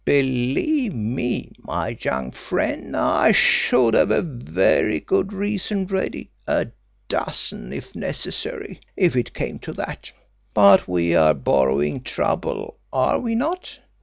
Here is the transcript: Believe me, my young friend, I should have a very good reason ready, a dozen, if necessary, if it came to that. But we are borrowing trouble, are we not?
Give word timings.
Believe 0.03 0.95
me, 0.95 1.51
my 1.59 1.95
young 2.01 2.31
friend, 2.31 2.97
I 2.97 3.31
should 3.31 3.93
have 3.93 4.09
a 4.09 4.23
very 4.23 4.99
good 4.99 5.31
reason 5.31 5.85
ready, 5.85 6.31
a 6.47 6.69
dozen, 7.07 7.71
if 7.71 7.93
necessary, 7.93 8.81
if 8.97 9.15
it 9.15 9.35
came 9.35 9.59
to 9.59 9.73
that. 9.73 10.11
But 10.55 10.87
we 10.87 11.13
are 11.13 11.35
borrowing 11.35 12.01
trouble, 12.01 12.79
are 12.91 13.19
we 13.19 13.35
not? 13.35 13.77